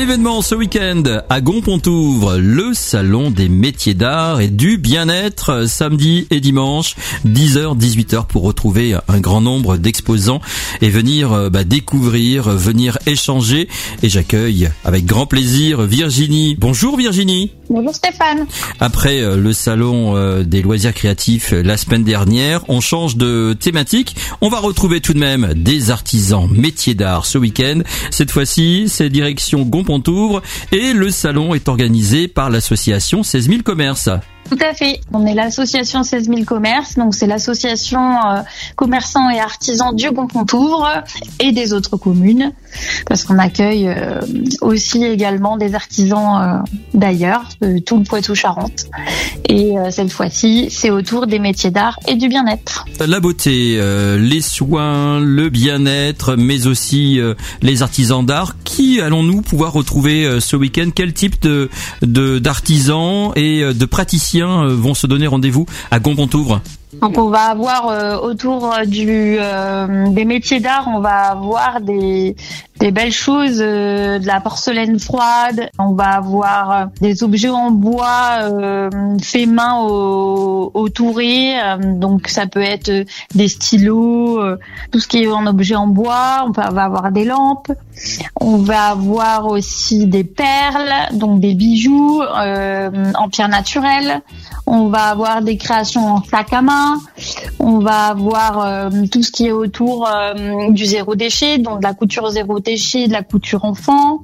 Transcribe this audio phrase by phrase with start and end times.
[0.00, 6.40] Événement ce week-end à Gonpontouvre, le salon des métiers d'art et du bien-être samedi et
[6.40, 6.96] dimanche
[7.26, 10.40] 10h 18h pour retrouver un grand nombre d'exposants
[10.80, 13.68] et venir euh, bah, découvrir, venir échanger
[14.02, 16.56] et j'accueille avec grand plaisir Virginie.
[16.58, 17.52] Bonjour Virginie.
[17.68, 18.46] Bonjour Stéphane.
[18.80, 24.16] Après euh, le salon euh, des loisirs créatifs la semaine dernière, on change de thématique.
[24.40, 27.80] On va retrouver tout de même des artisans métiers d'art ce week-end.
[28.10, 29.89] Cette fois-ci, c'est direction Gonpontouvre
[30.72, 34.10] et le salon est organisé par l'association 16 000 commerces.
[34.48, 35.00] Tout à fait.
[35.12, 38.40] On est l'association 16 000 commerces, donc c'est l'association euh,
[38.74, 40.88] commerçants et artisans du Gonpontouvre
[41.38, 42.52] et des autres communes,
[43.06, 44.20] parce qu'on accueille euh,
[44.60, 48.86] aussi également des artisans euh, d'ailleurs, de tout le Poitou-Charentes.
[49.48, 52.84] Et cette fois-ci, c'est autour des métiers d'art et du bien-être.
[53.04, 53.80] La beauté,
[54.18, 57.18] les soins, le bien-être, mais aussi
[57.60, 58.54] les artisans d'art.
[58.62, 60.90] Qui allons-nous pouvoir retrouver ce week-end?
[60.94, 61.68] Quel type de
[62.38, 64.29] d'artisans et de praticiens?
[64.38, 66.60] Euh, vont se donner rendez-vous à Gonpontouvre
[67.00, 72.36] donc on va avoir euh, autour du euh, des métiers d'art, on va avoir des
[72.78, 75.68] des belles choses, de la porcelaine froide.
[75.78, 78.48] On va avoir des objets en bois
[79.22, 81.56] fait main au, au touré.
[81.78, 82.90] donc ça peut être
[83.34, 84.40] des stylos,
[84.90, 86.46] tout ce qui est en objet en bois.
[86.46, 87.70] On va avoir des lampes.
[88.40, 94.22] On va avoir aussi des perles, donc des bijoux en pierre naturelle.
[94.66, 97.00] On va avoir des créations en sac à main.
[97.58, 101.84] On va avoir euh, tout ce qui est autour euh, du zéro déchet, donc de
[101.84, 104.22] la couture zéro déchet, de la couture enfant.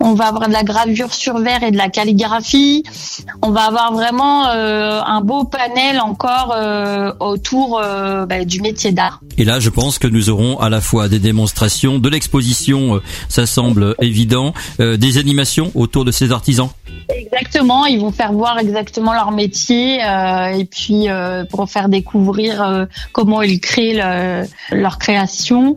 [0.00, 2.84] On va avoir de la gravure sur verre et de la calligraphie.
[3.42, 6.54] On va avoir vraiment euh, un beau panel encore
[7.20, 9.20] autour bah, du métier d'art.
[9.36, 13.46] Et là, je pense que nous aurons à la fois des démonstrations, de l'exposition, ça
[13.46, 16.70] semble évident, des animations autour de ces artisans.
[17.40, 22.62] Exactement, ils vont faire voir exactement leur métier euh, et puis euh, pour faire découvrir
[22.62, 24.00] euh, comment ils créent
[24.72, 25.76] leur création.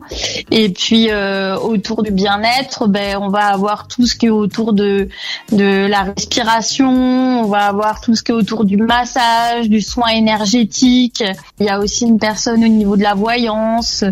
[0.50, 5.10] Et puis autour du bien-être, ben on va avoir tout ce qui est autour de
[5.52, 10.10] de la respiration, on va avoir tout ce qui est autour du massage, du soin
[10.10, 11.24] énergétique.
[11.60, 14.04] Il y a aussi une personne au niveau de la voyance.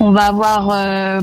[0.00, 1.22] On va avoir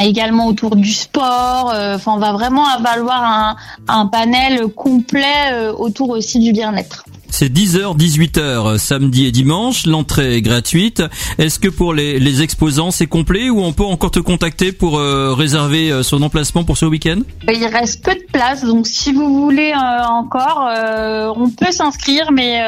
[0.00, 1.72] également autour du sport.
[1.74, 3.56] Enfin, on va vraiment avoir un,
[3.88, 7.04] un panel complet euh, autour aussi du bien-être.
[7.32, 9.86] C'est 10h, 18h euh, samedi et dimanche.
[9.86, 11.02] L'entrée est gratuite.
[11.38, 14.98] Est-ce que pour les, les exposants c'est complet ou on peut encore te contacter pour
[14.98, 17.20] euh, réserver euh, son emplacement pour ce week-end?
[17.48, 20.68] Il reste peu de place, donc si vous voulez encore,
[21.36, 22.60] on peut s'inscrire, mais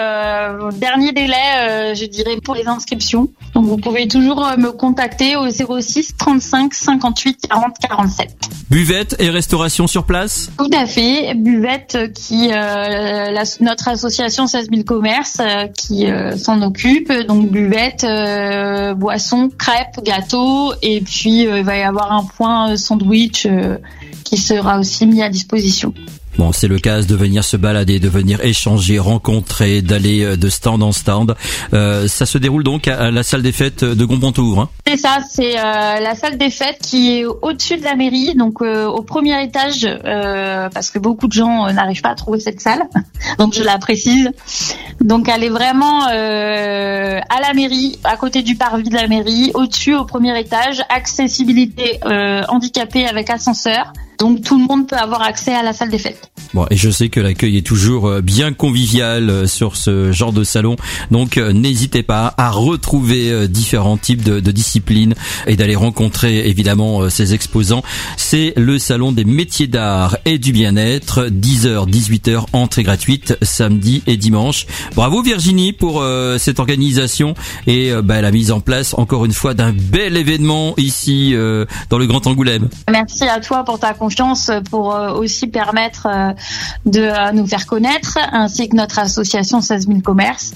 [0.78, 3.28] dernier délai, je dirais pour les inscriptions.
[3.54, 8.30] Donc vous pouvez toujours me contacter au 06 35 58 40 47.
[8.70, 10.50] Buvette et restauration sur place?
[10.58, 16.62] Tout à fait, buvette qui la, notre association 16 000 commerces euh, qui euh, s'en
[16.62, 17.12] occupent.
[17.26, 23.48] Donc buvette, euh, boissons, crêpes, gâteaux, et puis il va y avoir un point sandwich
[24.22, 25.92] qui sera aussi mis à disposition.
[26.36, 30.48] Bon, c'est le cas de venir se balader, de venir échanger, rencontrer, d'aller euh, de
[30.48, 31.36] stand en stand.
[31.72, 34.60] Euh, ça se déroule donc à, la salle des fêtes de Gonpontour.
[34.60, 38.34] Hein c'est ça, c'est euh, la salle des fêtes qui est au-dessus de la mairie,
[38.34, 42.82] donc au premier étage, parce que beaucoup de gens n'arrivent pas à trouver cette salle,
[43.38, 44.30] donc je la précise.
[45.00, 49.94] Donc elle est vraiment à la mairie, à côté du parvis de la mairie, au-dessus,
[49.94, 52.00] au premier étage, accessibilité
[52.48, 53.92] handicapée avec ascenseur.
[54.18, 56.30] Donc tout le monde peut avoir accès à la salle des fêtes.
[56.54, 60.32] Bon, et je sais que l'accueil est toujours euh, bien convivial euh, sur ce genre
[60.32, 60.76] de salon,
[61.10, 65.14] donc euh, n'hésitez pas à retrouver différents types de, de disciplines
[65.48, 67.82] et d'aller rencontrer évidemment ces exposants.
[68.16, 74.16] C'est le salon des métiers d'art et du bien-être, 10h, 18h, entrée gratuite, samedi et
[74.16, 74.66] dimanche.
[74.94, 76.04] Bravo Virginie pour
[76.38, 77.34] cette organisation
[77.66, 81.34] et bah, la mise en place encore une fois d'un bel événement ici
[81.90, 82.68] dans le Grand Angoulême.
[82.90, 86.32] Merci à toi pour ta confiance pour euh, aussi permettre euh,
[86.84, 90.52] de euh, nous faire connaître, ainsi que notre association 16 000 commerces.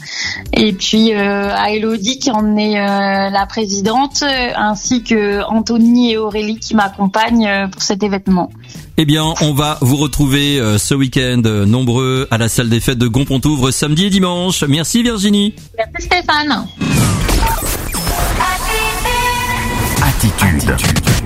[0.53, 4.23] Et puis à Elodie qui en est la présidente,
[4.57, 8.51] ainsi que Anthony et Aurélie qui m'accompagnent pour cet événement.
[8.97, 13.09] Eh bien, on va vous retrouver ce week-end nombreux à la salle des fêtes de
[13.09, 14.65] Gonpontouvre samedi et dimanche.
[14.65, 15.55] Merci Virginie.
[15.77, 16.67] Merci Stéphane.
[20.03, 21.18] Attitude.